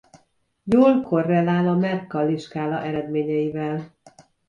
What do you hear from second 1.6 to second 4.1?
a Mercalli-skála eredményeivel.